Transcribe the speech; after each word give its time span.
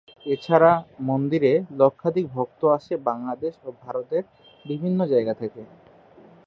এছাড়া 0.25 0.71
মন্দিরে 1.01 1.51
লক্ষাধিক 1.79 2.25
ভক্ত 2.33 2.61
আসে 2.77 2.93
বাংলাদেশ 3.09 3.53
ও 3.63 3.69
ভারতের 3.83 4.23
বিভিন্ন 4.65 4.99
জায়গা 5.11 5.33
থেকে। 5.33 5.61